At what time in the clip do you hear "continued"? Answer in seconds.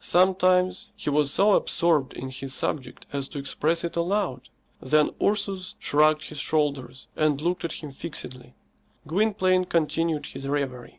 9.66-10.26